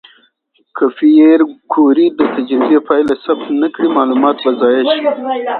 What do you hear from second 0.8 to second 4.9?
پېیر کوري د تجربې پایله ثبت نه کړي، معلومات به ضایع